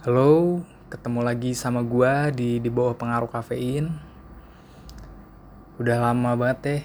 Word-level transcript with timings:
Halo, 0.00 0.64
ketemu 0.88 1.20
lagi 1.20 1.52
sama 1.52 1.84
gua 1.84 2.32
di 2.32 2.56
di 2.56 2.72
bawah 2.72 2.96
pengaruh 2.96 3.28
kafein. 3.28 4.00
Udah 5.76 6.00
lama 6.00 6.32
banget 6.40 6.58
deh. 6.64 6.82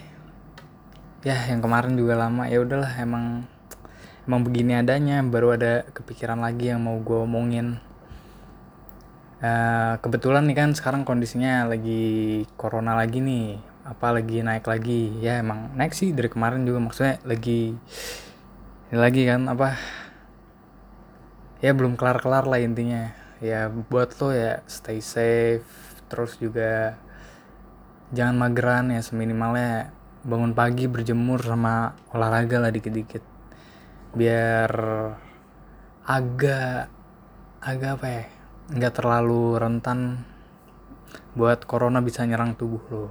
Ya, 1.23 1.47
yang 1.47 1.63
kemarin 1.63 1.95
juga 1.95 2.19
lama. 2.19 2.51
Ya 2.51 2.59
udahlah, 2.59 2.91
emang 2.99 3.47
emang 4.27 4.43
begini 4.43 4.75
adanya. 4.75 5.23
Baru 5.23 5.55
ada 5.55 5.87
kepikiran 5.95 6.43
lagi 6.43 6.75
yang 6.75 6.83
mau 6.83 6.99
gua 6.99 7.23
omongin. 7.23 7.79
Eh, 9.39 9.95
kebetulan 10.03 10.43
nih 10.51 10.57
kan 10.59 10.69
sekarang 10.75 11.07
kondisinya 11.07 11.71
lagi 11.71 12.43
corona 12.59 12.99
lagi 12.99 13.23
nih. 13.23 13.63
Apa 13.87 14.11
lagi 14.11 14.43
naik 14.43 14.67
lagi? 14.67 15.23
Ya 15.23 15.39
emang 15.39 15.71
naik 15.79 15.95
sih 15.95 16.11
dari 16.11 16.27
kemarin 16.27 16.67
juga 16.67 16.83
maksudnya 16.83 17.15
lagi 17.23 17.79
ini 18.91 18.97
lagi 18.99 19.23
kan 19.23 19.47
apa 19.47 19.79
ya 21.59 21.71
belum 21.71 21.95
kelar-kelar 21.99 22.47
lah 22.47 22.59
intinya. 22.59 23.11
Ya 23.43 23.67
buat 23.67 24.15
lo 24.19 24.31
ya 24.31 24.63
stay 24.65 24.99
safe. 25.03 25.67
Terus 26.07 26.39
juga 26.39 26.99
jangan 28.15 28.35
mageran 28.37 28.93
ya 28.93 29.01
seminimalnya 29.03 29.91
bangun 30.25 30.57
pagi 30.57 30.89
berjemur 30.89 31.41
sama 31.43 31.93
olahraga 32.15 32.57
lah 32.63 32.71
dikit-dikit. 32.71 33.21
Biar 34.15 34.71
agak 36.05 36.87
agak 37.65 37.91
apa 37.97 38.07
ya 38.07 38.23
nggak 38.65 38.93
terlalu 38.93 39.57
rentan 39.57 40.21
buat 41.37 41.65
corona 41.69 42.01
bisa 42.01 42.25
nyerang 42.25 42.57
tubuh 42.57 42.83
lo. 42.89 43.05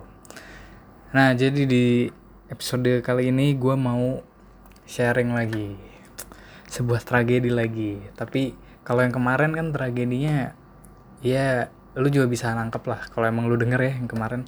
Nah 1.14 1.30
jadi 1.34 1.62
di 1.66 2.11
episode 2.50 3.02
kali 3.02 3.30
ini 3.30 3.55
gue 3.55 3.74
mau 3.78 4.19
sharing 4.86 5.30
lagi 5.33 5.94
sebuah 6.74 7.06
tragedi 7.06 7.55
lagi. 7.55 8.02
Tapi 8.19 8.59
kalau 8.83 9.06
yang 9.06 9.14
kemarin 9.14 9.55
kan 9.55 9.70
tragedinya 9.70 10.59
ya 11.23 11.70
lu 11.95 12.10
juga 12.10 12.27
bisa 12.27 12.50
nangkep 12.50 12.83
lah. 12.91 13.00
Kalau 13.14 13.30
emang 13.30 13.47
lu 13.47 13.55
denger 13.55 13.78
ya 13.78 13.92
yang 14.03 14.11
kemarin 14.11 14.42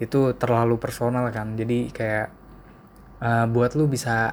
itu 0.00 0.32
terlalu 0.40 0.80
personal 0.80 1.28
kan. 1.28 1.52
Jadi 1.60 1.92
kayak 1.92 2.32
uh, 3.20 3.44
buat 3.52 3.76
lu 3.76 3.84
bisa 3.84 4.32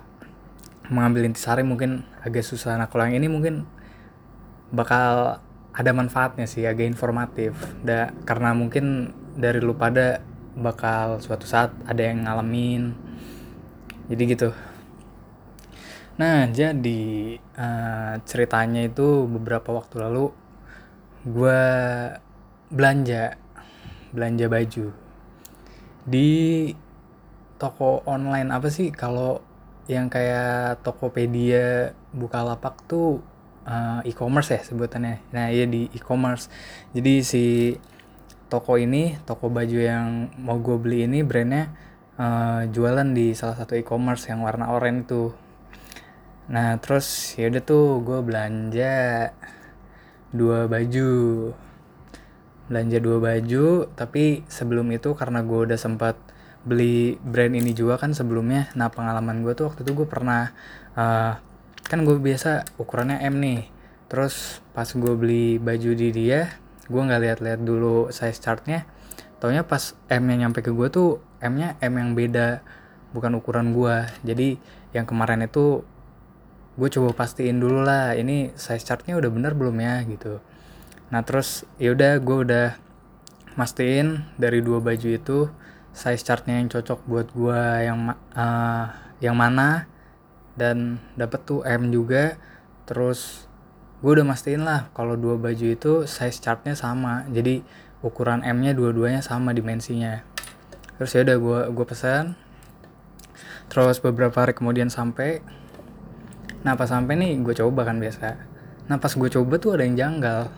mengambil 0.87 1.27
intisari 1.27 1.67
mungkin 1.67 2.07
agak 2.23 2.47
susah. 2.47 2.79
Nah 2.79 2.87
kalau 2.87 3.03
yang 3.03 3.19
ini 3.19 3.27
mungkin 3.27 3.67
bakal 4.71 5.43
ada 5.75 5.91
manfaatnya 5.91 6.47
sih 6.47 6.63
agak 6.63 6.87
informatif. 6.87 7.51
Da, 7.83 8.15
karena 8.23 8.55
mungkin 8.55 9.11
dari 9.35 9.59
lu 9.59 9.75
pada 9.75 10.23
bakal 10.55 11.19
suatu 11.19 11.43
saat 11.43 11.75
ada 11.83 11.99
yang 11.99 12.23
ngalamin. 12.23 12.95
Jadi 14.07 14.23
gitu 14.31 14.49
Nah, 16.15 16.47
jadi 16.47 17.35
uh, 17.59 18.15
ceritanya 18.23 18.87
itu 18.87 19.27
beberapa 19.27 19.75
waktu 19.75 19.99
lalu 19.99 20.31
gue 21.27 21.63
belanja 22.71 23.35
belanja 24.15 24.45
baju 24.47 24.87
di 26.05 26.29
toko 27.57 28.05
online 28.05 28.53
apa 28.53 28.69
sih 28.69 28.93
kalau 28.93 29.41
yang 29.91 30.07
kayak 30.07 30.81
Tokopedia, 30.81 31.93
Bukalapak 32.15 32.87
tuh 32.89 33.21
uh, 33.67 34.01
e-commerce 34.07 34.55
ya 34.55 34.61
sebutannya. 34.65 35.21
Nah, 35.29 35.53
iya 35.53 35.69
di 35.69 35.91
e-commerce. 35.93 36.49
Jadi 36.95 37.13
si 37.21 37.45
toko 38.49 38.79
ini, 38.81 39.13
toko 39.27 39.51
baju 39.51 39.77
yang 39.77 40.33
mau 40.41 40.57
gue 40.57 40.77
beli 40.79 41.05
ini 41.05 41.21
brandnya 41.21 41.69
uh, 42.17 42.65
jualan 42.65 43.13
di 43.13 43.37
salah 43.37 43.59
satu 43.59 43.77
e-commerce 43.77 44.25
yang 44.31 44.41
warna 44.41 44.73
oranye 44.73 45.05
itu 45.05 45.33
nah 46.45 46.77
terus 46.77 47.33
ya 47.39 47.49
udah 47.49 47.63
tuh 47.65 48.05
gue 48.05 48.19
belanja 48.21 48.95
dua 50.35 50.67
baju. 50.67 51.11
Belanja 52.65 52.97
dua 52.97 53.17
baju 53.21 53.89
tapi 53.93 54.41
sebelum 54.49 54.89
itu 54.91 55.13
karena 55.13 55.45
gue 55.45 55.59
udah 55.69 55.79
sempat 55.79 56.17
beli 56.65 57.15
brand 57.21 57.53
ini 57.53 57.71
juga 57.71 58.01
kan 58.01 58.11
sebelumnya. 58.11 58.69
Nah 58.73 58.89
pengalaman 58.89 59.45
gue 59.45 59.53
tuh 59.53 59.71
waktu 59.71 59.85
itu 59.85 59.93
gue 59.93 60.07
pernah 60.09 60.51
uh, 60.97 61.37
kan 61.85 61.99
gue 62.03 62.17
biasa 62.17 62.77
ukurannya 62.81 63.21
M 63.25 63.37
nih. 63.41 63.61
Terus 64.09 64.61
pas 64.73 64.89
gue 64.89 65.13
beli 65.17 65.57
baju 65.57 65.91
di 65.93 66.09
dia 66.13 66.51
gue 66.85 67.01
nggak 67.01 67.21
lihat-lihat 67.21 67.61
dulu 67.65 68.13
size 68.13 68.37
chartnya. 68.41 68.85
Taunya 69.41 69.65
pas 69.65 69.93
M 70.09 70.25
nya 70.29 70.45
nyampe 70.45 70.65
ke 70.65 70.69
gue 70.73 70.87
tuh 70.89 71.21
M 71.41 71.57
nya 71.57 71.77
M 71.81 71.93
yang 71.97 72.17
beda 72.17 72.65
bukan 73.15 73.39
ukuran 73.39 73.71
gue 73.71 74.11
jadi 74.27 74.59
yang 74.91 75.07
kemarin 75.07 75.47
itu 75.47 75.87
gue 76.75 76.89
coba 76.91 77.15
pastiin 77.15 77.63
dulu 77.63 77.87
lah 77.87 78.19
ini 78.19 78.51
size 78.59 78.83
chartnya 78.83 79.15
udah 79.15 79.31
bener 79.31 79.55
belum 79.55 79.79
ya 79.79 80.03
gitu. 80.03 80.43
Nah 81.07 81.23
terus 81.23 81.63
ya 81.79 81.95
udah 81.95 82.19
gue 82.19 82.37
udah 82.43 82.67
mastiin 83.55 84.27
dari 84.35 84.59
dua 84.59 84.83
baju 84.83 85.07
itu 85.07 85.47
size 85.95 86.23
chartnya 86.27 86.59
yang 86.59 86.67
cocok 86.67 86.99
buat 87.07 87.27
gue 87.31 87.61
yang 87.87 88.11
uh, 88.35 88.85
yang 89.23 89.39
mana 89.39 89.87
dan 90.59 90.99
dapet 91.15 91.47
tuh 91.47 91.63
M 91.63 91.95
juga. 91.95 92.35
Terus 92.83 93.47
gue 94.03 94.11
udah 94.11 94.27
mastiin 94.27 94.67
lah 94.67 94.91
kalau 94.91 95.15
dua 95.15 95.39
baju 95.39 95.65
itu 95.71 96.03
size 96.03 96.43
chartnya 96.43 96.75
sama 96.75 97.23
jadi 97.31 97.63
ukuran 98.03 98.43
M 98.43 98.59
nya 98.59 98.75
dua-duanya 98.75 99.23
sama 99.23 99.55
dimensinya. 99.55 100.27
Terus 100.99 101.15
ya 101.15 101.23
udah 101.23 101.37
gue 101.39 101.59
gue 101.71 101.85
pesan. 101.87 102.35
Terus 103.71 104.03
beberapa 104.03 104.43
hari 104.43 104.51
kemudian 104.51 104.91
sampai 104.91 105.39
nah 106.65 106.73
pas 106.73 106.89
sampai 106.89 107.13
nih 107.13 107.37
gue 107.45 107.53
coba 107.53 107.85
kan 107.85 108.01
biasa. 108.01 108.41
Nah 108.89 108.97
pas 108.97 109.13
gue 109.13 109.29
coba 109.29 109.61
tuh 109.61 109.77
ada 109.77 109.85
yang 109.85 109.93
janggal. 109.93 110.49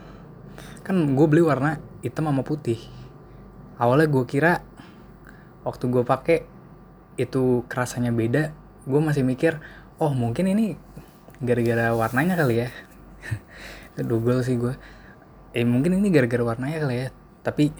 Kan 0.87 1.19
gue 1.19 1.25
beli 1.27 1.43
warna 1.43 1.83
hitam 1.99 2.31
sama 2.31 2.47
putih. 2.47 2.79
Awalnya 3.75 4.07
gue 4.07 4.23
kira 4.23 4.63
waktu 5.67 5.91
gue 5.91 6.07
pakai 6.07 6.47
itu 7.19 7.67
kerasanya 7.67 8.15
beda 8.15 8.55
gue 8.87 8.99
masih 9.03 9.25
mikir 9.25 9.59
oh 9.99 10.15
mungkin 10.15 10.47
ini 10.47 10.79
gara-gara 11.43 11.91
warnanya 11.91 12.39
kali 12.39 12.63
ya. 12.63 12.69
Double 14.07 14.39
sih 14.47 14.55
gue 14.55 14.79
eh 15.51 15.67
mungkin 15.67 15.99
ini 15.99 16.07
gara-gara 16.07 16.55
warnanya 16.55 16.87
kali 16.87 16.95
ya. 17.03 17.07
Tapi 17.43 17.75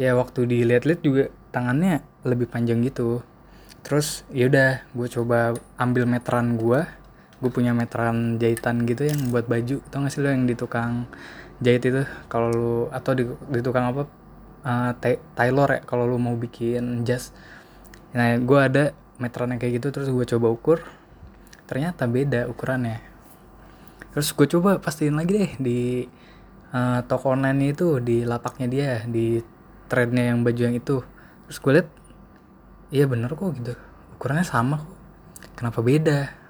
ya 0.00 0.16
waktu 0.16 0.48
dilihat-lihat 0.48 1.00
juga 1.04 1.28
tangannya 1.52 2.00
lebih 2.24 2.48
panjang 2.48 2.80
gitu. 2.80 3.20
Terus 3.84 4.24
yaudah 4.32 4.80
gue 4.96 5.08
coba 5.12 5.52
ambil 5.76 6.08
meteran 6.08 6.56
gue 6.56 7.03
gue 7.42 7.50
punya 7.50 7.74
meteran 7.74 8.36
jahitan 8.38 8.86
gitu 8.86 9.06
yang 9.06 9.30
buat 9.30 9.46
baju. 9.46 9.82
Tau 9.90 10.02
gak 10.04 10.12
sih 10.12 10.20
lo 10.22 10.30
yang 10.30 10.46
di 10.46 10.54
tukang 10.54 11.08
jahit 11.62 11.82
itu? 11.86 12.02
Kalau 12.30 12.48
lu 12.50 12.72
atau 12.90 13.12
di, 13.14 13.24
di 13.26 13.60
tukang 13.62 13.90
apa? 13.90 14.02
Uh, 14.64 14.96
tailor 15.36 15.68
ya 15.76 15.80
kalau 15.84 16.08
lu 16.08 16.16
mau 16.16 16.32
bikin 16.40 17.04
jas. 17.04 17.36
Nah 18.16 18.40
gue 18.40 18.58
ada 18.60 18.96
meteran 19.20 19.52
yang 19.52 19.60
kayak 19.60 19.82
gitu 19.82 19.92
terus 19.92 20.08
gue 20.08 20.24
coba 20.24 20.46
ukur. 20.48 20.78
Ternyata 21.68 22.08
beda 22.08 22.48
ukurannya. 22.48 23.00
Terus 24.16 24.32
gue 24.32 24.46
coba 24.46 24.78
pastiin 24.80 25.18
lagi 25.18 25.32
deh 25.36 25.52
di 25.60 25.80
uh, 26.72 27.04
toko 27.04 27.34
online 27.34 27.76
itu 27.76 28.00
di 28.00 28.24
lapaknya 28.24 28.66
dia 28.70 28.90
di 29.04 29.42
trendnya 29.90 30.32
yang 30.32 30.40
baju 30.46 30.60
yang 30.64 30.76
itu. 30.76 31.04
Terus 31.50 31.58
gue 31.60 31.72
liat 31.76 31.88
iya 32.88 33.04
bener 33.04 33.34
kok 33.36 33.52
gitu. 33.58 33.74
Ukurannya 34.16 34.46
sama 34.48 34.80
kok. 34.80 34.96
Kenapa 35.60 35.84
beda 35.84 36.43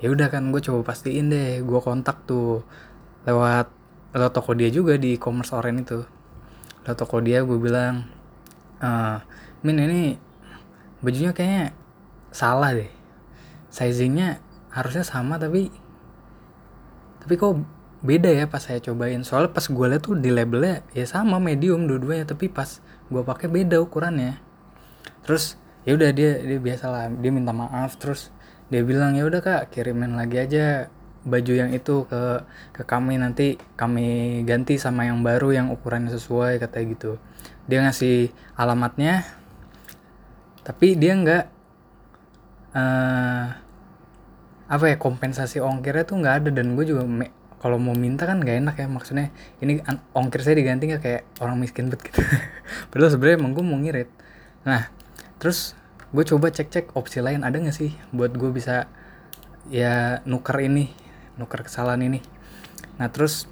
ya 0.00 0.08
udah 0.08 0.32
kan 0.32 0.48
gue 0.48 0.60
coba 0.64 0.92
pastiin 0.92 1.28
deh 1.28 1.60
gue 1.60 1.80
kontak 1.84 2.24
tuh 2.24 2.64
lewat 3.28 3.68
lewat 4.16 4.32
toko 4.32 4.56
dia 4.56 4.72
juga 4.72 4.96
di 4.96 5.14
e-commerce 5.16 5.52
oren 5.54 5.84
itu. 5.84 6.02
Lewat 6.88 6.98
toko 6.98 7.20
dia 7.20 7.44
gue 7.44 7.58
bilang 7.60 8.08
e, 8.80 8.90
min 9.62 9.76
ini 9.76 10.02
bajunya 11.04 11.36
kayaknya 11.36 11.76
salah 12.32 12.72
deh. 12.74 12.90
Sizingnya 13.70 14.42
harusnya 14.72 15.04
sama 15.06 15.38
tapi 15.38 15.70
tapi 17.20 17.34
kok 17.36 17.60
beda 18.00 18.32
ya 18.32 18.48
pas 18.48 18.64
saya 18.64 18.80
cobain. 18.80 19.20
Soalnya 19.22 19.52
pas 19.52 19.68
gue 19.68 19.86
liat 19.86 20.02
tuh 20.02 20.16
di 20.16 20.32
labelnya 20.32 20.82
ya 20.96 21.04
sama 21.04 21.36
medium 21.36 21.84
dua-duanya 21.84 22.24
tapi 22.24 22.48
pas 22.48 22.80
gue 23.12 23.22
pakai 23.22 23.46
beda 23.52 23.78
ukurannya. 23.84 24.40
Terus 25.22 25.60
ya 25.84 25.92
udah 25.92 26.10
dia 26.10 26.40
dia 26.40 26.58
biasa 26.58 26.84
lah 26.88 27.04
dia 27.12 27.30
minta 27.32 27.52
maaf 27.52 27.96
terus 28.00 28.32
dia 28.70 28.82
bilang 28.86 29.18
ya 29.18 29.26
udah 29.26 29.42
kak 29.42 29.74
kirimin 29.74 30.14
lagi 30.14 30.38
aja 30.38 30.86
baju 31.26 31.52
yang 31.52 31.70
itu 31.74 32.06
ke 32.06 32.46
ke 32.72 32.82
kami. 32.86 33.18
Nanti 33.18 33.58
kami 33.74 34.40
ganti 34.46 34.78
sama 34.78 35.10
yang 35.10 35.20
baru 35.26 35.52
yang 35.52 35.66
ukurannya 35.74 36.14
sesuai 36.14 36.62
katanya 36.62 36.86
gitu. 36.94 37.12
Dia 37.66 37.82
ngasih 37.84 38.30
alamatnya 38.56 39.26
tapi 40.62 40.94
dia 40.94 41.12
nggak 41.18 41.44
uh, 42.76 43.46
apa 44.70 44.84
ya 44.86 44.96
kompensasi 45.02 45.58
ongkirnya 45.58 46.06
tuh 46.06 46.22
nggak 46.22 46.34
ada. 46.44 46.50
Dan 46.54 46.78
gue 46.78 46.86
juga 46.86 47.02
kalau 47.60 47.76
mau 47.76 47.92
minta 47.92 48.24
kan 48.24 48.38
nggak 48.38 48.56
enak 48.62 48.74
ya. 48.80 48.86
Maksudnya 48.86 49.34
ini 49.60 49.82
ongkir 50.14 50.46
saya 50.46 50.56
diganti 50.56 50.88
nggak? 50.88 51.02
Kayak 51.02 51.22
orang 51.42 51.58
miskin 51.58 51.90
bet 51.90 52.00
gitu. 52.06 52.22
Padahal 52.94 53.10
sebenarnya 53.12 53.36
emang 53.42 53.52
gue 53.52 53.64
mau 53.66 53.76
ngirit. 53.82 54.08
Nah 54.62 54.88
terus 55.42 55.74
gue 56.10 56.24
coba 56.26 56.50
cek-cek 56.50 56.98
opsi 56.98 57.22
lain 57.22 57.46
ada 57.46 57.54
nggak 57.54 57.76
sih 57.76 57.94
buat 58.10 58.34
gue 58.34 58.50
bisa 58.50 58.90
ya 59.70 60.18
nuker 60.26 60.58
ini 60.58 60.90
nuker 61.38 61.64
kesalahan 61.64 62.02
ini. 62.04 62.20
Nah 62.98 63.08
terus 63.08 63.46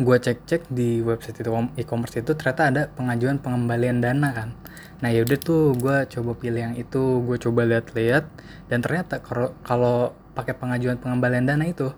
gue 0.00 0.16
cek-cek 0.16 0.72
di 0.72 1.04
website 1.04 1.44
itu 1.44 1.52
e-commerce 1.76 2.16
itu 2.16 2.32
ternyata 2.32 2.72
ada 2.72 2.82
pengajuan 2.88 3.36
pengembalian 3.38 4.00
dana 4.00 4.32
kan. 4.32 4.56
Nah 5.04 5.12
yaudah 5.12 5.36
tuh 5.36 5.76
gue 5.76 6.08
coba 6.08 6.32
pilih 6.32 6.72
yang 6.72 6.74
itu 6.80 7.20
gue 7.28 7.36
coba 7.36 7.68
lihat-lihat 7.68 8.24
dan 8.72 8.80
ternyata 8.80 9.20
kalau 9.20 9.52
kalau 9.60 10.16
pakai 10.32 10.56
pengajuan 10.56 10.96
pengembalian 10.96 11.44
dana 11.44 11.68
itu 11.68 11.92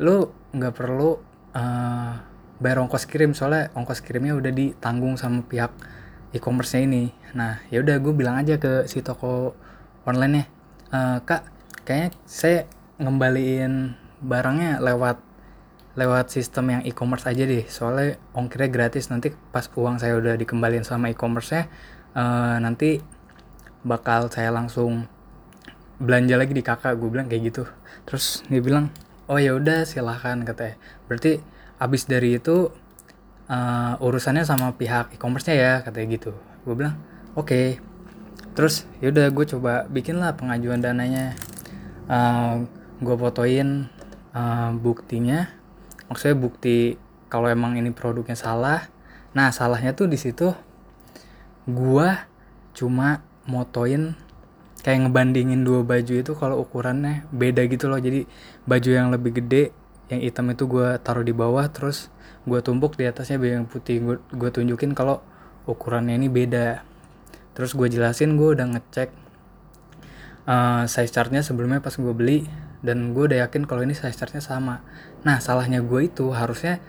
lu 0.00 0.32
nggak 0.56 0.72
perlu 0.72 1.20
uh, 1.52 2.12
bayar 2.58 2.80
ongkos 2.80 3.04
kirim. 3.04 3.36
Soalnya 3.36 3.68
ongkos 3.76 4.00
kirimnya 4.00 4.32
udah 4.32 4.48
ditanggung 4.48 5.20
sama 5.20 5.44
pihak 5.44 5.70
e-commerce-nya 6.32 6.82
ini. 6.88 7.04
Nah 7.36 7.60
yaudah 7.68 7.96
gue 8.00 8.12
bilang 8.16 8.40
aja 8.40 8.56
ke 8.56 8.88
si 8.88 9.04
toko 9.04 9.56
online 10.08 10.32
nya 10.32 10.44
uh, 10.92 11.18
kak 11.22 11.46
kayaknya 11.86 12.10
saya 12.26 12.58
ngembaliin 13.00 13.94
barangnya 14.22 14.78
lewat 14.78 15.18
lewat 15.92 16.32
sistem 16.32 16.72
yang 16.72 16.82
e-commerce 16.88 17.28
aja 17.28 17.44
deh. 17.44 17.68
Soalnya 17.68 18.16
ongkirnya 18.32 18.72
gratis. 18.72 19.12
Nanti 19.12 19.32
pas 19.52 19.68
uang 19.68 20.00
saya 20.00 20.16
udah 20.16 20.34
dikembaliin 20.40 20.88
sama 20.88 21.12
e-commerce-nya 21.12 21.68
uh, 22.16 22.56
nanti 22.60 23.00
bakal 23.84 24.32
saya 24.32 24.48
langsung 24.48 25.04
belanja 26.00 26.40
lagi 26.40 26.56
di 26.56 26.64
kakak. 26.64 26.96
Gue 26.96 27.12
bilang 27.12 27.28
kayak 27.28 27.52
gitu. 27.52 27.64
Terus 28.08 28.40
dia 28.48 28.64
bilang 28.64 28.88
oh 29.28 29.36
ya 29.36 29.52
udah 29.52 29.84
silahkan 29.84 30.40
katanya. 30.48 30.80
Berarti 31.06 31.44
abis 31.76 32.08
dari 32.08 32.38
itu 32.40 32.70
uh, 33.52 33.94
urusannya 34.00 34.48
sama 34.48 34.72
pihak 34.72 35.12
e-commerce-nya 35.12 35.56
ya 35.56 35.72
katanya 35.84 36.06
gitu. 36.16 36.32
Gue 36.64 36.74
bilang 36.74 36.96
oke. 37.36 37.48
Okay. 37.48 37.66
terus 38.52 38.84
yaudah 39.00 39.32
gue 39.32 39.48
coba 39.48 39.88
bikin 39.88 40.20
lah 40.20 40.36
pengajuan 40.36 40.84
dananya. 40.84 41.36
Uh, 42.04 42.12
eh, 42.12 42.54
gue 43.00 43.16
fotoin 43.16 43.88
uh, 44.36 44.70
buktinya. 44.76 45.48
Maksudnya 46.12 46.36
bukti 46.36 47.00
kalau 47.32 47.48
emang 47.48 47.80
ini 47.80 47.88
produknya 47.96 48.36
salah. 48.36 48.92
Nah 49.32 49.48
salahnya 49.48 49.96
tuh 49.96 50.04
di 50.04 50.20
situ 50.20 50.52
gua 51.64 52.28
cuma 52.76 53.24
motoin 53.48 54.12
kayak 54.82 55.08
ngebandingin 55.08 55.62
dua 55.62 55.86
baju 55.86 56.12
itu 56.20 56.32
kalau 56.36 56.60
ukurannya 56.60 57.24
beda 57.32 57.64
gitu 57.72 57.88
loh. 57.88 57.96
Jadi 57.96 58.28
baju 58.68 58.90
yang 58.92 59.08
lebih 59.08 59.40
gede 59.40 59.72
yang 60.12 60.20
hitam 60.20 60.52
itu 60.52 60.68
gue 60.68 61.00
taruh 61.00 61.24
di 61.24 61.32
bawah 61.32 61.64
terus 61.72 62.12
gue 62.42 62.60
tumpuk 62.60 62.98
di 62.98 63.06
atasnya 63.06 63.38
baju 63.38 63.52
yang 63.62 63.68
putih. 63.68 64.02
Gue 64.30 64.50
tunjukin 64.50 64.94
kalau 64.94 65.22
ukurannya 65.66 66.18
ini 66.18 66.26
beda. 66.26 66.82
Terus 67.52 67.76
gue 67.76 67.86
jelasin 67.86 68.34
gue 68.34 68.48
udah 68.56 68.66
ngecek 68.76 69.10
uh, 70.48 70.84
size 70.88 71.12
chartnya 71.12 71.44
sebelumnya 71.44 71.84
pas 71.84 71.94
gue 71.94 72.14
beli 72.14 72.48
dan 72.82 73.14
gue 73.14 73.30
udah 73.30 73.46
yakin 73.46 73.68
kalau 73.68 73.86
ini 73.86 73.94
size 73.94 74.16
chartnya 74.16 74.42
sama. 74.42 74.82
Nah 75.22 75.38
salahnya 75.38 75.84
gue 75.84 76.08
itu 76.08 76.32
harusnya 76.34 76.82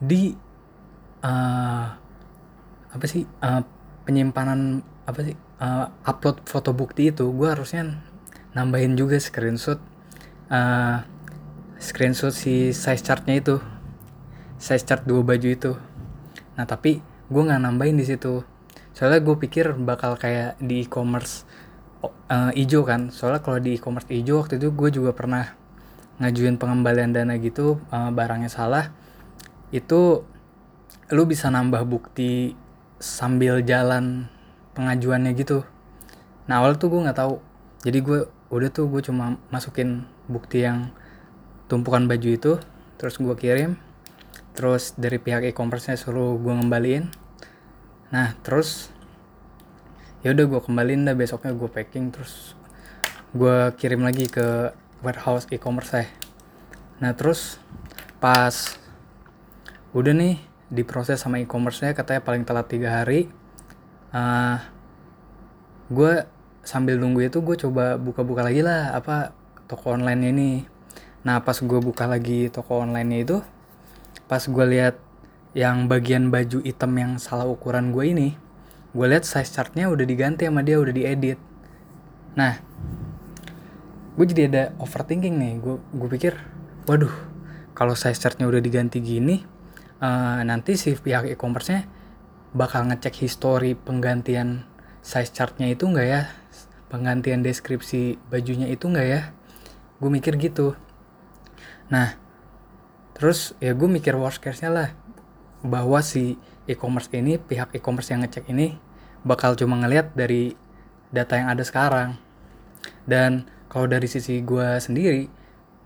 di 0.00 0.36
uh, 1.24 1.86
apa 2.92 3.04
sih 3.08 3.28
uh, 3.44 3.62
penyimpanan 4.08 4.80
apa 5.04 5.20
sih 5.24 5.36
uh, 5.60 5.92
upload 6.04 6.44
foto 6.48 6.72
bukti 6.72 7.12
itu 7.12 7.28
gue 7.32 7.48
harusnya 7.48 8.00
nambahin 8.56 8.96
juga 8.96 9.20
screenshot 9.20 9.80
uh, 10.48 11.04
screenshot 11.76 12.32
si 12.32 12.72
size 12.72 13.04
chartnya 13.04 13.36
itu 13.36 13.60
size 14.56 14.84
chart 14.84 15.04
dua 15.04 15.22
baju 15.22 15.48
itu. 15.48 15.72
Nah 16.56 16.64
tapi 16.64 17.00
gue 17.02 17.42
nggak 17.42 17.60
nambahin 17.62 17.96
di 18.00 18.06
situ. 18.06 18.44
Soalnya 18.96 19.20
gue 19.20 19.36
pikir 19.36 19.76
bakal 19.76 20.16
kayak 20.16 20.56
di 20.62 20.88
e-commerce 20.88 21.44
uh, 22.04 22.52
ijo 22.56 22.84
kan. 22.84 23.12
Soalnya 23.12 23.44
kalau 23.44 23.58
di 23.60 23.76
e-commerce 23.76 24.08
ijo 24.08 24.40
waktu 24.40 24.56
itu 24.56 24.72
gue 24.72 24.88
juga 24.92 25.12
pernah 25.12 25.52
ngajuin 26.16 26.56
pengembalian 26.56 27.12
dana 27.12 27.36
gitu 27.36 27.76
uh, 27.92 28.10
barangnya 28.10 28.48
salah. 28.48 28.92
Itu 29.68 30.24
lu 31.12 31.22
bisa 31.28 31.52
nambah 31.52 31.84
bukti 31.86 32.56
sambil 32.96 33.60
jalan 33.60 34.32
pengajuannya 34.72 35.36
gitu. 35.36 35.68
Nah 36.48 36.64
awal 36.64 36.80
tuh 36.80 36.88
gue 36.88 37.04
nggak 37.04 37.18
tahu. 37.20 37.38
Jadi 37.84 37.98
gue 38.00 38.18
udah 38.48 38.70
tuh 38.70 38.86
gue 38.88 39.02
cuma 39.02 39.36
masukin 39.50 40.06
bukti 40.30 40.62
yang 40.62 40.90
tumpukan 41.66 42.06
baju 42.06 42.28
itu 42.30 42.52
terus 42.94 43.18
gue 43.18 43.34
kirim 43.34 43.74
terus 44.56 44.96
dari 44.96 45.20
pihak 45.20 45.44
e-commerce-nya 45.52 46.00
suruh 46.00 46.40
gue 46.40 46.52
ngembaliin. 46.56 47.12
Nah 48.08 48.32
terus 48.40 48.88
ya 50.24 50.32
udah 50.32 50.48
gue 50.48 50.60
kembaliin 50.64 51.04
dah 51.04 51.12
besoknya 51.12 51.52
gue 51.52 51.68
packing 51.68 52.08
terus 52.10 52.56
gue 53.36 53.70
kirim 53.76 54.00
lagi 54.00 54.26
ke 54.26 54.72
warehouse 55.04 55.44
e-commerce 55.52 55.92
saya. 55.92 56.08
Nah 57.04 57.12
terus 57.12 57.60
pas 58.16 58.80
udah 59.92 60.16
nih 60.16 60.40
diproses 60.72 61.20
sama 61.20 61.38
e-commerce-nya 61.38 61.92
katanya 61.92 62.24
paling 62.24 62.42
telat 62.42 62.66
tiga 62.66 62.90
hari 62.90 63.30
uh, 64.10 64.58
gue 65.86 66.26
sambil 66.66 66.98
nunggu 66.98 67.30
itu 67.30 67.38
gue 67.38 67.54
coba 67.54 67.94
buka-buka 67.94 68.42
lagi 68.42 68.64
lah 68.64 68.96
apa 68.96 69.30
toko 69.70 69.94
online 69.94 70.22
ini. 70.34 70.50
Nah 71.22 71.38
pas 71.42 71.54
gue 71.54 71.80
buka 71.82 72.10
lagi 72.10 72.50
toko 72.50 72.82
online 72.82 73.22
itu 73.22 73.38
pas 74.26 74.42
gue 74.42 74.66
lihat 74.66 74.98
yang 75.56 75.88
bagian 75.88 76.28
baju 76.28 76.60
hitam 76.60 76.92
yang 76.98 77.12
salah 77.16 77.48
ukuran 77.48 77.94
gue 77.94 78.04
ini 78.04 78.28
gue 78.96 79.06
lihat 79.12 79.28
size 79.28 79.52
chartnya 79.52 79.92
udah 79.92 80.08
diganti 80.08 80.48
sama 80.48 80.64
dia 80.64 80.80
udah 80.80 80.94
diedit. 80.96 81.36
Nah 82.32 82.56
gue 84.16 84.24
jadi 84.24 84.42
ada 84.48 84.64
overthinking 84.80 85.36
nih. 85.36 85.52
Gue 85.60 85.76
gue 85.92 86.08
pikir 86.16 86.32
waduh 86.88 87.12
kalau 87.76 87.92
size 87.92 88.16
chartnya 88.16 88.48
udah 88.48 88.56
diganti 88.64 89.04
gini 89.04 89.44
uh, 90.00 90.40
nanti 90.40 90.80
si 90.80 90.96
pihak 90.96 91.28
e-commerce-nya 91.28 91.84
bakal 92.56 92.88
ngecek 92.88 93.20
histori 93.20 93.76
penggantian 93.76 94.64
size 95.04 95.28
chartnya 95.28 95.68
itu 95.68 95.84
enggak 95.84 96.08
ya? 96.08 96.22
Penggantian 96.88 97.44
deskripsi 97.44 98.16
bajunya 98.32 98.72
itu 98.72 98.88
enggak 98.88 99.06
ya? 99.06 99.20
Gue 100.00 100.08
mikir 100.08 100.40
gitu. 100.40 100.72
Nah 101.92 102.16
terus 103.16 103.56
ya 103.64 103.72
gue 103.72 103.88
mikir 103.88 104.12
worst 104.14 104.44
case-nya 104.44 104.68
lah 104.68 104.88
bahwa 105.64 106.04
si 106.04 106.36
e-commerce 106.68 107.08
ini 107.16 107.40
pihak 107.40 107.72
e-commerce 107.72 108.12
yang 108.12 108.22
ngecek 108.22 108.46
ini 108.52 108.76
bakal 109.26 109.58
cuma 109.58 109.74
ngelihat 109.80 110.12
dari 110.14 110.54
data 111.10 111.38
yang 111.38 111.48
ada 111.50 111.62
sekarang. 111.66 112.18
Dan 113.06 113.46
kalau 113.66 113.90
dari 113.90 114.06
sisi 114.06 114.42
gue 114.42 114.78
sendiri 114.78 115.26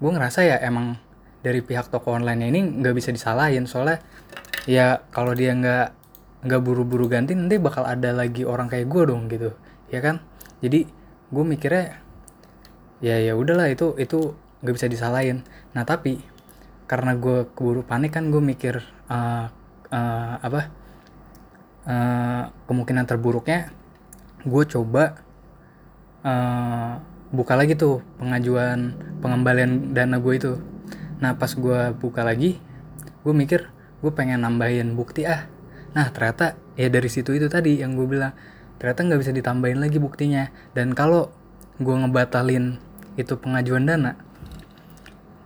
gue 0.00 0.10
ngerasa 0.10 0.44
ya 0.44 0.56
emang 0.64 0.96
dari 1.40 1.64
pihak 1.64 1.88
toko 1.88 2.16
online 2.16 2.52
ini 2.52 2.60
nggak 2.80 2.94
bisa 2.96 3.12
disalahin. 3.12 3.64
Soalnya 3.64 4.00
ya 4.68 5.00
kalau 5.08 5.32
dia 5.32 5.56
nggak 5.56 5.88
nggak 6.40 6.60
buru-buru 6.64 7.08
ganti 7.08 7.36
nanti 7.36 7.60
bakal 7.60 7.84
ada 7.84 8.12
lagi 8.16 8.44
orang 8.44 8.68
kayak 8.68 8.88
gue 8.88 9.02
dong 9.08 9.28
gitu. 9.28 9.52
Ya 9.92 10.00
kan? 10.04 10.20
Jadi 10.60 10.88
gue 11.30 11.44
mikirnya 11.44 12.00
ya 13.00 13.16
ya 13.16 13.32
udahlah 13.32 13.72
itu 13.72 13.96
itu 13.96 14.36
nggak 14.60 14.74
bisa 14.76 14.88
disalahin. 14.88 15.44
Nah 15.72 15.84
tapi 15.88 16.20
karena 16.90 17.14
gue 17.14 17.46
keburu 17.54 17.86
panik 17.86 18.18
kan 18.18 18.34
gue 18.34 18.42
mikir 18.42 18.82
uh, 19.06 19.46
uh, 19.94 20.34
apa 20.42 20.60
uh, 21.86 22.50
kemungkinan 22.66 23.06
terburuknya 23.06 23.70
gue 24.42 24.64
coba 24.66 25.22
uh, 26.26 26.98
buka 27.30 27.54
lagi 27.54 27.78
tuh 27.78 28.02
pengajuan 28.18 28.98
pengembalian 29.22 29.94
dana 29.94 30.18
gue 30.18 30.34
itu. 30.34 30.52
Nah 31.22 31.38
pas 31.38 31.54
gue 31.54 31.94
buka 31.94 32.26
lagi 32.26 32.58
gue 33.22 33.34
mikir 33.36 33.70
gue 34.02 34.10
pengen 34.10 34.42
nambahin 34.42 34.98
bukti 34.98 35.30
ah. 35.30 35.46
Nah 35.94 36.10
ternyata 36.10 36.58
ya 36.74 36.90
dari 36.90 37.06
situ 37.06 37.30
itu 37.38 37.46
tadi 37.46 37.78
yang 37.78 37.94
gue 37.94 38.10
bilang 38.10 38.34
ternyata 38.82 39.06
nggak 39.06 39.20
bisa 39.22 39.30
ditambahin 39.30 39.78
lagi 39.78 40.02
buktinya. 40.02 40.50
Dan 40.74 40.98
kalau 40.98 41.30
gue 41.78 41.94
ngebatalin 41.94 42.82
itu 43.14 43.38
pengajuan 43.38 43.86
dana 43.86 44.18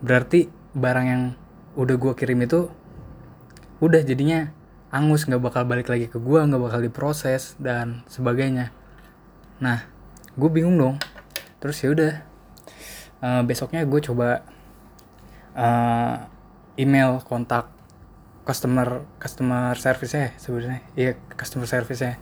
berarti 0.01 0.63
barang 0.75 1.07
yang 1.07 1.23
udah 1.78 1.97
gue 1.99 2.12
kirim 2.19 2.43
itu 2.43 2.71
udah 3.83 4.00
jadinya 4.02 4.50
angus 4.95 5.26
nggak 5.26 5.43
bakal 5.43 5.62
balik 5.66 5.90
lagi 5.90 6.07
ke 6.07 6.19
gue 6.23 6.38
nggak 6.38 6.62
bakal 6.62 6.81
diproses 6.83 7.59
dan 7.59 8.07
sebagainya. 8.07 8.71
Nah 9.59 9.87
gue 10.35 10.50
bingung 10.50 10.78
dong. 10.78 10.97
Terus 11.59 11.78
ya 11.83 11.88
udah 11.95 12.12
uh, 13.23 13.43
besoknya 13.47 13.87
gue 13.87 14.00
coba 14.04 14.43
uh, 15.57 16.14
email 16.76 17.23
kontak 17.23 17.71
customer 18.45 19.09
customer 19.16 19.73
service 19.81 20.12
ya 20.12 20.28
sebenarnya 20.37 20.85
iya 20.95 21.16
customer 21.33 21.64
service 21.64 22.04
ya 22.04 22.21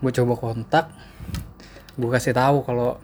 gue 0.00 0.12
coba 0.16 0.32
kontak 0.40 0.88
gue 2.00 2.08
kasih 2.08 2.32
tahu 2.32 2.64
kalau 2.64 2.96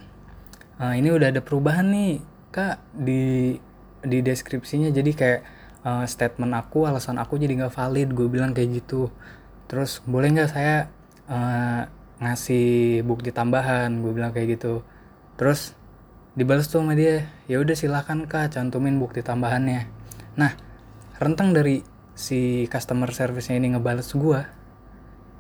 uh, 0.81 0.95
ini 0.97 1.13
udah 1.13 1.29
ada 1.29 1.45
perubahan 1.45 1.85
nih 1.93 2.25
kak 2.49 2.81
di 2.97 3.61
di 4.03 4.21
deskripsinya 4.21 4.93
jadi 4.93 5.11
kayak 5.13 5.41
uh, 5.87 6.05
statement 6.05 6.53
aku 6.53 6.91
alasan 6.91 7.17
aku 7.17 7.39
jadi 7.39 7.65
nggak 7.65 7.75
valid 7.75 8.09
gue 8.13 8.29
bilang 8.29 8.53
kayak 8.53 8.83
gitu. 8.83 9.09
Terus 9.71 10.03
boleh 10.05 10.35
nggak 10.35 10.51
saya 10.51 10.91
uh, 11.31 11.87
ngasih 12.19 13.03
bukti 13.07 13.31
tambahan? 13.31 14.03
Gue 14.03 14.13
bilang 14.13 14.35
kayak 14.35 14.59
gitu. 14.59 14.83
Terus 15.39 15.77
dibalas 16.37 16.69
tuh 16.69 16.85
sama 16.85 16.93
dia 16.93 17.25
ya 17.49 17.63
udah 17.63 17.73
silahkan 17.73 18.29
kak 18.29 18.53
cantumin 18.59 19.01
bukti 19.01 19.25
tambahannya. 19.25 19.89
Nah 20.37 20.53
rentang 21.17 21.57
dari 21.57 21.81
si 22.17 22.65
customer 22.69 23.13
service-nya 23.13 23.61
ini 23.61 23.77
ngebales 23.77 24.13
gue 24.17 24.41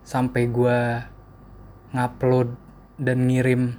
sampai 0.05 0.43
gue 0.49 0.79
ngupload 1.97 2.49
dan 3.01 3.29
ngirim 3.29 3.77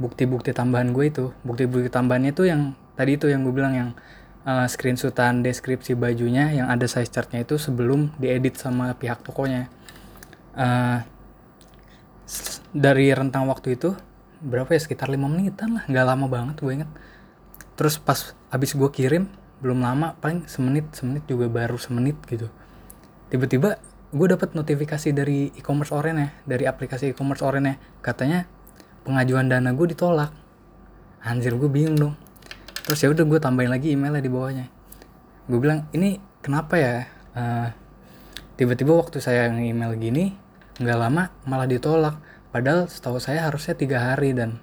bukti-bukti 0.00 0.56
tambahan 0.56 0.90
gue 0.96 1.04
itu 1.08 1.24
bukti-bukti 1.44 1.92
tambahannya 1.92 2.32
itu 2.32 2.48
yang 2.48 2.74
tadi 2.94 3.16
itu 3.16 3.26
yang 3.28 3.44
gue 3.46 3.54
bilang 3.54 3.74
yang 3.74 3.90
uh, 4.46 4.66
screenshotan 4.66 5.42
deskripsi 5.42 5.94
bajunya 5.94 6.52
yang 6.52 6.68
ada 6.68 6.86
size 6.86 7.10
chartnya 7.10 7.42
itu 7.42 7.58
sebelum 7.58 8.14
diedit 8.18 8.58
sama 8.58 8.92
pihak 8.94 9.22
tokonya. 9.22 9.70
Uh, 10.52 11.00
dari 12.72 13.12
rentang 13.12 13.48
waktu 13.48 13.76
itu 13.76 13.92
berapa 14.42 14.72
ya 14.72 14.80
sekitar 14.80 15.12
lima 15.12 15.28
menitan 15.28 15.76
lah 15.80 15.84
nggak 15.86 16.06
lama 16.08 16.26
banget 16.26 16.56
gue 16.58 16.72
inget 16.82 16.90
terus 17.78 18.00
pas 18.00 18.34
abis 18.50 18.74
gue 18.74 18.90
kirim 18.90 19.28
belum 19.62 19.78
lama 19.78 20.18
paling 20.18 20.48
semenit 20.50 20.90
semenit 20.92 21.22
juga 21.30 21.46
baru 21.46 21.78
semenit 21.78 22.18
gitu. 22.26 22.50
Tiba-tiba 23.30 23.78
gue 24.12 24.26
dapat 24.28 24.52
notifikasi 24.58 25.08
dari 25.14 25.54
e-commerce 25.54 25.94
oren 25.94 26.18
ya 26.18 26.28
dari 26.42 26.66
aplikasi 26.66 27.14
e-commerce 27.14 27.46
oren 27.46 27.70
ya. 27.70 27.74
Katanya 28.02 28.50
pengajuan 29.06 29.46
dana 29.46 29.70
gue 29.70 29.86
ditolak. 29.94 30.34
Anjir 31.22 31.54
gue 31.54 31.70
bingung 31.70 31.94
dong 31.94 32.14
terus 32.82 32.98
ya 33.02 33.08
udah 33.10 33.24
gue 33.26 33.38
tambahin 33.38 33.70
lagi 33.70 33.94
emailnya 33.94 34.22
di 34.22 34.30
bawahnya. 34.32 34.66
Gue 35.46 35.58
bilang 35.58 35.86
ini 35.94 36.18
kenapa 36.42 36.74
ya 36.78 37.06
uh, 37.34 37.68
tiba-tiba 38.58 38.94
waktu 38.94 39.18
saya 39.18 39.50
nge-email 39.50 39.94
gini 39.98 40.34
nggak 40.78 40.98
lama 40.98 41.30
malah 41.46 41.68
ditolak. 41.70 42.18
Padahal 42.52 42.84
setahu 42.90 43.16
saya 43.16 43.48
harusnya 43.48 43.72
tiga 43.72 43.98
hari 44.12 44.36
dan 44.36 44.60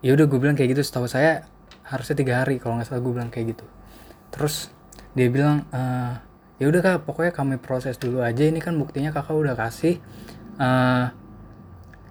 ya 0.00 0.16
udah 0.16 0.26
gue 0.26 0.38
bilang 0.40 0.56
kayak 0.56 0.74
gitu 0.74 0.82
setahu 0.82 1.06
saya 1.06 1.44
harusnya 1.86 2.16
tiga 2.16 2.40
hari 2.40 2.56
kalau 2.56 2.80
nggak 2.80 2.88
salah 2.88 3.04
gue 3.04 3.12
bilang 3.12 3.28
kayak 3.28 3.58
gitu. 3.58 3.66
Terus 4.32 4.72
dia 5.12 5.28
bilang 5.28 5.68
e, 5.68 5.80
ya 6.56 6.72
udah 6.72 6.80
kak 6.80 7.04
pokoknya 7.04 7.36
kami 7.36 7.60
proses 7.60 8.00
dulu 8.00 8.24
aja. 8.24 8.48
Ini 8.48 8.64
kan 8.64 8.80
buktinya 8.80 9.12
kakak 9.12 9.36
udah 9.36 9.54
kasih. 9.54 10.00
Uh, 10.56 11.08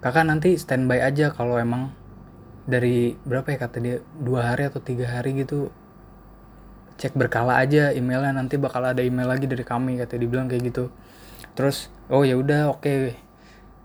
kakak 0.02 0.26
nanti 0.26 0.58
standby 0.58 0.98
aja 0.98 1.30
kalau 1.30 1.58
emang 1.58 1.94
dari 2.72 3.12
berapa 3.28 3.44
ya 3.52 3.58
kata 3.60 3.76
dia? 3.84 3.96
Dua 4.16 4.48
hari 4.48 4.72
atau 4.72 4.80
tiga 4.80 5.12
hari 5.12 5.36
gitu 5.36 5.68
cek 6.96 7.12
berkala 7.12 7.60
aja 7.60 7.92
emailnya. 7.92 8.32
Nanti 8.32 8.56
bakal 8.56 8.88
ada 8.96 9.04
email 9.04 9.28
lagi 9.28 9.44
dari 9.44 9.60
kami 9.60 10.00
kata 10.00 10.16
dia. 10.16 10.28
Bilang 10.28 10.48
kayak 10.48 10.72
gitu. 10.72 10.88
Terus 11.52 11.92
oh 12.08 12.24
ya 12.24 12.40
udah 12.40 12.72
oke. 12.72 12.80
Okay. 12.80 13.20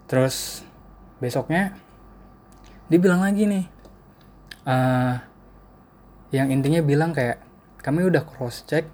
terus 0.08 0.64
besoknya 1.20 1.76
dia 2.88 2.96
bilang 2.96 3.20
lagi 3.20 3.44
nih 3.44 3.68
uh, 4.64 5.20
yang 6.32 6.48
intinya 6.48 6.80
bilang 6.80 7.12
kayak 7.12 7.44
kami 7.84 8.08
udah 8.08 8.24
cross 8.24 8.64
check 8.64 8.88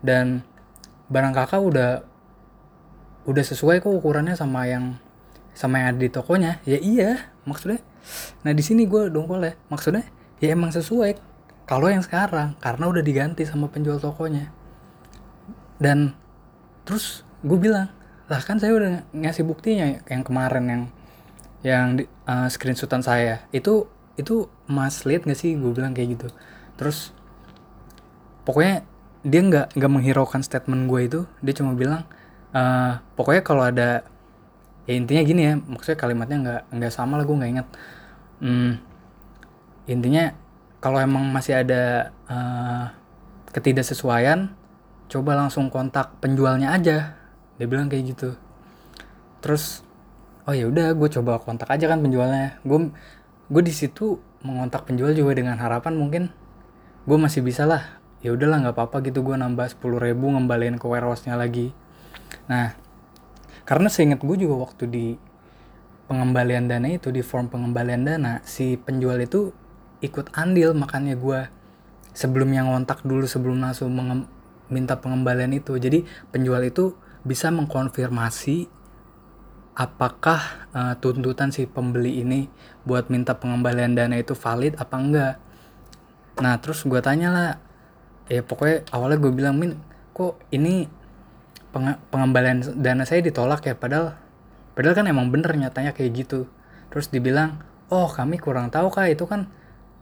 dan 0.00 0.40
barang 1.12 1.36
kakak 1.36 1.60
udah 1.60 1.90
udah 3.24 3.44
sesuai 3.44 3.80
kok 3.80 3.92
ukurannya 3.92 4.36
sama 4.36 4.68
yang 4.68 4.96
sama 5.56 5.80
yang 5.80 5.96
ada 5.96 6.00
di 6.00 6.10
tokonya. 6.12 6.60
Ya 6.68 6.76
iya 6.80 7.32
maksudnya 7.48 7.80
nah 8.44 8.52
di 8.52 8.60
sini 8.60 8.84
gue 8.84 9.08
dongkol 9.08 9.40
ya 9.44 9.52
maksudnya 9.72 10.04
ya 10.42 10.52
emang 10.52 10.70
sesuai 10.70 11.34
kalau 11.64 11.88
yang 11.88 12.04
sekarang 12.04 12.60
karena 12.60 12.84
udah 12.92 13.00
diganti 13.00 13.48
sama 13.48 13.72
penjual 13.72 13.96
tokonya. 13.96 14.52
Dan 15.80 16.12
terus 16.84 17.24
gue 17.40 17.56
bilang 17.56 17.88
lah 18.28 18.40
kan 18.40 18.60
saya 18.60 18.76
udah 18.76 19.08
ngasih 19.16 19.44
buktinya 19.48 20.00
yang 20.08 20.22
kemarin 20.24 20.64
yang 20.68 20.82
yang 21.64 21.86
uh, 22.28 22.48
screenshotan 22.52 23.00
saya. 23.00 23.48
Itu 23.48 23.88
itu 24.20 24.52
mas 24.68 25.08
lihat 25.08 25.24
gak 25.24 25.40
sih? 25.40 25.56
Gue 25.56 25.72
bilang 25.72 25.96
kayak 25.96 26.20
gitu. 26.20 26.28
Terus 26.76 27.16
pokoknya 28.44 28.84
dia 29.24 29.40
nggak 29.40 29.66
nggak 29.72 29.92
menghiraukan 29.92 30.44
statement 30.44 30.84
gue 30.84 31.00
itu. 31.00 31.20
Dia 31.40 31.54
cuma 31.56 31.72
bilang 31.72 32.04
uh, 32.52 33.00
pokoknya 33.16 33.40
kalau 33.40 33.64
ada 33.64 34.04
ya 34.84 34.92
intinya 34.92 35.22
gini 35.24 35.42
ya 35.48 35.54
maksudnya 35.56 35.98
kalimatnya 35.98 36.36
nggak 36.44 36.62
nggak 36.76 36.92
sama 36.92 37.16
lah 37.16 37.24
gue 37.24 37.36
nggak 37.36 37.52
ingat. 37.56 37.68
Hmm, 38.44 38.72
intinya 39.88 40.36
kalau 40.84 41.00
emang 41.00 41.24
masih 41.32 41.64
ada 41.64 42.12
uh, 42.28 42.92
ketidaksesuaian 43.54 44.52
coba 45.08 45.32
langsung 45.38 45.72
kontak 45.72 46.20
penjualnya 46.20 46.76
aja. 46.76 47.16
Dia 47.56 47.66
bilang 47.70 47.88
kayak 47.88 48.04
gitu. 48.12 48.36
Terus 49.40 49.80
oh 50.44 50.52
ya 50.52 50.68
udah 50.68 50.92
gue 50.92 51.08
coba 51.08 51.40
kontak 51.40 51.72
aja 51.72 51.88
kan 51.88 52.04
penjualnya. 52.04 52.60
Gue 52.66 52.92
gue 53.48 53.62
di 53.64 53.72
situ 53.72 54.20
mengontak 54.44 54.84
penjual 54.84 55.16
juga 55.16 55.32
dengan 55.32 55.56
harapan 55.56 55.96
mungkin 55.96 56.28
gue 57.08 57.16
masih 57.16 57.40
bisa 57.40 57.64
lah. 57.64 58.00
Ya 58.20 58.32
udahlah 58.32 58.60
nggak 58.68 58.76
apa-apa 58.76 59.04
gitu 59.08 59.24
gue 59.24 59.36
nambah 59.36 59.72
sepuluh 59.72 60.00
ribu 60.00 60.28
ngembaliin 60.32 60.76
ke 60.76 60.84
warehouse-nya 60.84 61.36
lagi. 61.40 61.72
Nah 62.48 62.83
karena 63.64 63.88
seingat 63.88 64.20
gue 64.20 64.36
juga 64.36 64.68
waktu 64.68 64.84
di 64.88 65.06
pengembalian 66.04 66.68
dana 66.68 66.88
itu 66.88 67.08
di 67.08 67.24
form 67.24 67.48
pengembalian 67.48 68.04
dana 68.04 68.44
si 68.44 68.76
penjual 68.76 69.16
itu 69.20 69.52
ikut 70.04 70.36
andil 70.36 70.76
makanya 70.76 71.16
gue 71.16 71.48
sebelum 72.14 72.52
yang 72.54 72.70
ngontak 72.70 73.02
dulu 73.02 73.26
sebelum 73.26 73.60
langsung 73.60 73.92
minta 74.70 74.96
pengembalian 74.96 75.52
itu. 75.52 75.76
Jadi 75.76 76.06
penjual 76.30 76.62
itu 76.64 76.94
bisa 77.26 77.50
mengkonfirmasi 77.50 78.70
apakah 79.74 80.70
uh, 80.70 80.94
tuntutan 81.02 81.50
si 81.50 81.66
pembeli 81.66 82.22
ini 82.22 82.46
buat 82.86 83.10
minta 83.10 83.34
pengembalian 83.34 83.98
dana 83.98 84.14
itu 84.14 84.32
valid 84.38 84.78
apa 84.78 84.96
enggak. 84.96 85.34
Nah 86.38 86.54
terus 86.62 86.86
gue 86.86 87.00
tanya 87.02 87.28
lah 87.34 87.50
ya 88.30 88.40
pokoknya 88.40 88.88
awalnya 88.94 89.18
gue 89.20 89.32
bilang 89.34 89.58
min 89.58 89.76
kok 90.14 90.38
ini 90.54 90.86
pengembalian 92.08 92.62
dana 92.78 93.02
saya 93.02 93.20
ditolak 93.20 93.66
ya 93.66 93.74
padahal 93.74 94.14
padahal 94.78 94.94
kan 94.94 95.06
emang 95.10 95.34
bener 95.34 95.50
nyatanya 95.58 95.90
kayak 95.90 96.24
gitu. 96.24 96.46
Terus 96.88 97.10
dibilang 97.10 97.58
oh 97.90 98.06
kami 98.06 98.38
kurang 98.38 98.70
tahu 98.70 98.88
kak. 98.94 99.10
Itu 99.10 99.26
kan 99.26 99.50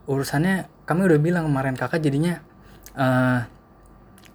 urusannya 0.05 0.69
kami 0.85 1.09
udah 1.09 1.19
bilang 1.19 1.49
kemarin 1.49 1.75
kakak 1.75 2.05
jadinya 2.05 2.45
uh, 2.99 3.49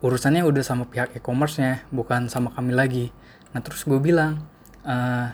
urusannya 0.02 0.42
udah 0.46 0.64
sama 0.66 0.90
pihak 0.90 1.14
e-commerce 1.18 1.62
nya 1.62 1.86
bukan 1.94 2.28
sama 2.28 2.50
kami 2.52 2.74
lagi. 2.74 3.06
Nah 3.54 3.62
terus 3.62 3.86
gue 3.86 4.02
bilang 4.02 4.44
uh, 4.84 5.32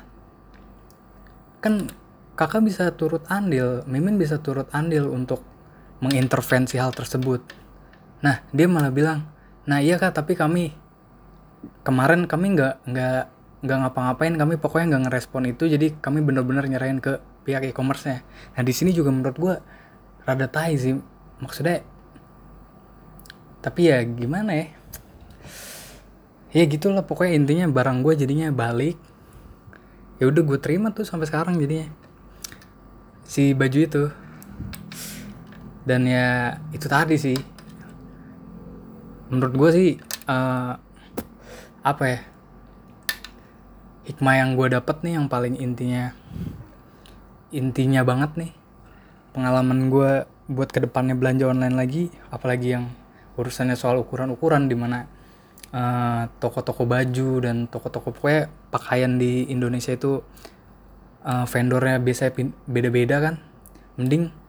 kan 1.64 1.88
kakak 2.36 2.62
bisa 2.68 2.92
turut 2.92 3.24
andil 3.32 3.88
mimin 3.88 4.20
bisa 4.20 4.44
turut 4.44 4.68
andil 4.76 5.08
untuk 5.08 5.54
mengintervensi 6.04 6.76
hal 6.76 6.92
tersebut. 6.92 7.40
Nah, 8.20 8.44
dia 8.52 8.68
malah 8.68 8.92
bilang, 8.92 9.24
nah 9.64 9.80
iya 9.80 9.96
kak, 9.96 10.12
tapi 10.12 10.36
kami 10.36 10.76
kemarin 11.84 12.26
kami 12.28 12.56
nggak 12.56 12.84
nggak 12.88 13.24
nggak 13.64 13.78
ngapa-ngapain, 13.80 14.36
kami 14.36 14.60
pokoknya 14.60 14.86
nggak 14.96 15.04
ngerespon 15.08 15.44
itu, 15.48 15.72
jadi 15.72 15.96
kami 16.04 16.20
bener-bener 16.20 16.68
nyerahin 16.68 17.00
ke 17.00 17.24
pihak 17.48 17.64
e-commerce-nya. 17.72 18.24
Nah 18.56 18.64
di 18.64 18.74
sini 18.76 18.92
juga 18.92 19.12
menurut 19.12 19.38
gue 19.40 19.56
rada 20.28 20.48
tai 20.52 20.76
sih, 20.76 21.00
maksudnya. 21.40 21.80
Tapi 23.64 23.82
ya 23.88 24.04
gimana 24.04 24.52
ya? 24.52 24.68
Ya 26.52 26.64
gitulah 26.68 27.08
pokoknya 27.08 27.40
intinya 27.40 27.66
barang 27.72 28.04
gue 28.04 28.14
jadinya 28.20 28.52
balik. 28.52 29.00
Ya 30.20 30.28
udah 30.28 30.44
gue 30.44 30.60
terima 30.60 30.92
tuh 30.92 31.08
sampai 31.08 31.32
sekarang 31.32 31.56
jadinya. 31.56 31.88
Si 33.24 33.56
baju 33.56 33.80
itu 33.80 34.04
dan 35.84 36.08
ya 36.08 36.60
itu 36.72 36.88
tadi 36.88 37.20
sih 37.20 37.36
menurut 39.28 39.54
gue 39.56 39.70
sih 39.76 39.90
uh, 40.32 40.80
apa 41.84 42.04
ya? 42.08 42.20
Hikmah 44.08 44.36
yang 44.40 44.50
gue 44.56 44.68
dapet 44.72 45.04
nih 45.04 45.20
yang 45.20 45.28
paling 45.28 45.60
intinya 45.60 46.16
intinya 47.52 48.02
banget 48.08 48.32
nih. 48.40 48.52
Pengalaman 49.36 49.92
gue 49.92 50.24
buat 50.48 50.72
ke 50.72 50.84
depannya 50.84 51.16
belanja 51.16 51.48
online 51.52 51.76
lagi 51.76 52.04
apalagi 52.32 52.76
yang 52.80 52.92
urusannya 53.40 53.80
soal 53.80 54.00
ukuran-ukuran 54.04 54.68
di 54.68 54.76
mana 54.76 55.08
uh, 55.72 55.80
eh, 55.80 56.24
toko-toko 56.38 56.84
baju 56.84 57.32
dan 57.44 57.66
toko-toko 57.68 58.12
pokoknya 58.14 58.52
pakaian 58.70 59.18
di 59.18 59.48
Indonesia 59.50 59.96
itu 59.96 60.22
uh, 61.24 61.46
vendornya 61.48 62.00
biasanya 62.00 62.32
beda-beda 62.68 63.18
kan. 63.20 63.36
Mending 64.00 64.43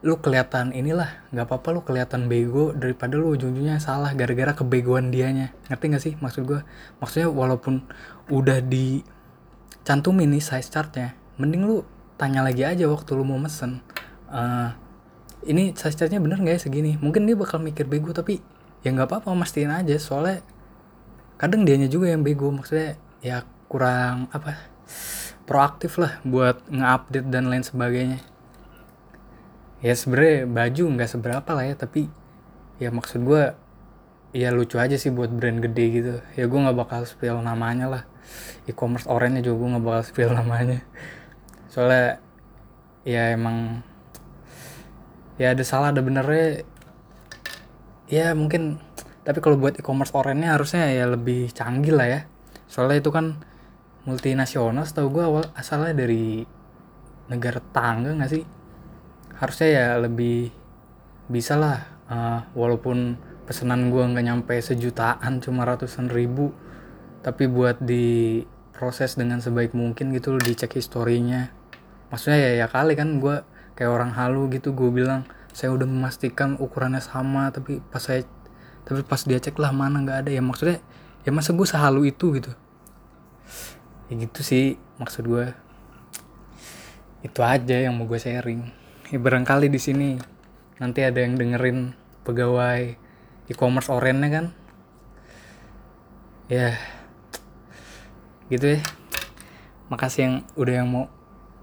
lu 0.00 0.16
kelihatan 0.16 0.72
inilah 0.72 1.28
nggak 1.28 1.44
apa-apa 1.44 1.68
lu 1.76 1.80
kelihatan 1.84 2.24
bego 2.24 2.72
daripada 2.72 3.20
lu 3.20 3.36
ujung-ujungnya 3.36 3.76
salah 3.84 4.16
gara-gara 4.16 4.56
kebegoan 4.56 5.12
dianya. 5.12 5.52
Ngerti 5.68 5.84
gak 5.92 6.02
sih 6.02 6.14
maksud 6.16 6.48
gue 6.48 6.60
maksudnya 7.04 7.28
walaupun 7.28 7.84
udah 8.32 8.64
dicantumin 8.64 10.32
nih 10.32 10.40
size 10.40 10.72
chartnya 10.72 11.12
mending 11.36 11.68
lu 11.68 11.84
tanya 12.16 12.40
lagi 12.40 12.64
aja 12.64 12.88
waktu 12.88 13.12
lu 13.16 13.24
mau 13.28 13.36
mesen 13.40 13.84
uh, 14.32 14.72
ini 15.44 15.76
size 15.76 15.96
chartnya 15.96 16.20
bener 16.20 16.40
nggak 16.40 16.56
ya 16.56 16.60
segini? 16.60 16.96
Mungkin 16.96 17.28
dia 17.28 17.36
bakal 17.36 17.60
mikir 17.60 17.84
bego 17.84 18.16
tapi 18.16 18.40
ya 18.80 18.92
nggak 18.96 19.08
apa-apa 19.08 19.36
mastiin 19.36 19.68
aja. 19.68 19.96
Soalnya 20.00 20.40
kadang 21.36 21.68
dianya 21.68 21.92
juga 21.92 22.08
yang 22.08 22.24
bego 22.24 22.48
maksudnya 22.48 22.96
ya 23.20 23.44
kurang 23.68 24.32
apa 24.32 24.56
proaktif 25.44 26.00
lah 26.00 26.20
buat 26.24 26.60
nge-update 26.72 27.28
dan 27.28 27.52
lain 27.52 27.64
sebagainya 27.64 28.20
ya 29.80 29.96
sebenarnya 29.96 30.44
baju 30.44 30.82
nggak 30.96 31.10
seberapa 31.10 31.50
lah 31.56 31.64
ya 31.64 31.74
tapi 31.76 32.12
ya 32.80 32.92
maksud 32.92 33.24
gue 33.24 33.52
ya 34.30 34.54
lucu 34.54 34.78
aja 34.78 34.94
sih 34.94 35.10
buat 35.10 35.30
brand 35.32 35.60
gede 35.60 35.84
gitu. 35.90 36.14
Ya 36.38 36.44
gue 36.46 36.58
nggak 36.58 36.78
bakal 36.78 37.00
spill 37.04 37.42
namanya 37.42 37.86
lah. 37.90 38.02
E-commerce 38.68 39.10
orange 39.10 39.42
juga 39.42 39.56
gue 39.60 39.68
nggak 39.76 39.84
bakal 39.84 40.02
spill 40.06 40.30
namanya. 40.40 40.80
Soalnya 41.72 42.22
ya 43.02 43.34
emang 43.34 43.82
ya 45.40 45.52
ada 45.56 45.64
salah 45.66 45.90
ada 45.90 46.00
benernya. 46.04 46.62
Ya 48.10 48.34
mungkin 48.34 48.78
tapi 49.22 49.38
kalau 49.44 49.60
buat 49.60 49.78
e-commerce 49.78 50.14
orange 50.14 50.46
harusnya 50.46 50.88
ya 50.90 51.04
lebih 51.10 51.50
canggih 51.50 51.94
lah 51.94 52.06
ya. 52.06 52.20
Soalnya 52.70 53.02
itu 53.02 53.10
kan 53.10 53.42
multinasional 54.08 54.88
setahu 54.88 55.20
gue 55.20 55.24
awal 55.26 55.44
asalnya 55.52 55.92
dari 55.92 56.40
negara 57.28 57.60
tangga 57.60 58.16
nggak 58.16 58.30
sih 58.32 58.42
harusnya 59.40 59.68
ya 59.72 59.86
lebih 59.96 60.52
bisa 61.26 61.56
lah. 61.56 61.88
Uh, 62.10 62.42
walaupun 62.58 63.16
pesanan 63.48 63.88
gue 63.88 64.02
nggak 64.02 64.26
nyampe 64.26 64.54
sejutaan 64.60 65.40
cuma 65.40 65.64
ratusan 65.64 66.12
ribu. 66.12 66.52
Tapi 67.24 67.48
buat 67.48 67.80
di 67.80 68.40
proses 68.76 69.16
dengan 69.16 69.40
sebaik 69.40 69.72
mungkin 69.72 70.12
gitu 70.12 70.36
loh 70.36 70.42
dicek 70.44 70.76
historinya. 70.76 71.48
Maksudnya 72.12 72.38
ya 72.38 72.50
ya 72.64 72.66
kali 72.68 72.92
kan 72.96 73.16
gue 73.16 73.40
kayak 73.76 73.90
orang 73.90 74.12
halu 74.12 74.52
gitu 74.52 74.76
gue 74.76 74.92
bilang 74.92 75.24
saya 75.56 75.72
udah 75.72 75.88
memastikan 75.88 76.60
ukurannya 76.60 77.00
sama 77.00 77.50
tapi 77.50 77.80
pas 77.80 78.00
saya 78.00 78.22
tapi 78.84 79.04
pas 79.04 79.20
dia 79.24 79.40
cek 79.40 79.56
lah 79.56 79.72
mana 79.72 80.04
nggak 80.04 80.18
ada. 80.26 80.30
Ya 80.32 80.44
maksudnya 80.44 80.84
ya 81.24 81.30
masa 81.32 81.56
gue 81.56 81.64
sehalu 81.68 82.12
itu 82.12 82.36
gitu? 82.36 82.52
Ya 84.12 84.14
gitu 84.20 84.40
sih 84.44 84.76
maksud 85.00 85.24
gue 85.24 85.52
itu 87.20 87.40
aja 87.44 87.76
yang 87.76 88.00
mau 88.00 88.08
gue 88.08 88.16
sharing 88.16 88.79
ya 89.10 89.18
barangkali 89.18 89.66
di 89.66 89.80
sini 89.82 90.10
nanti 90.78 91.02
ada 91.02 91.18
yang 91.18 91.34
dengerin 91.34 91.92
pegawai 92.22 92.94
e-commerce 93.50 93.90
orange 93.90 94.26
kan? 94.30 94.46
Ya 96.46 96.78
gitu 98.50 98.78
ya. 98.78 98.80
Makasih 99.90 100.20
yang 100.22 100.34
udah 100.54 100.74
yang 100.82 100.88
mau 100.90 101.06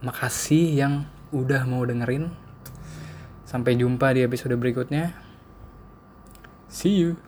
makasih 0.04 0.76
yang 0.76 0.94
udah 1.32 1.64
mau 1.64 1.84
dengerin. 1.88 2.32
Sampai 3.48 3.80
jumpa 3.80 4.12
di 4.12 4.28
episode 4.28 4.60
berikutnya. 4.60 5.16
See 6.68 7.00
you 7.00 7.27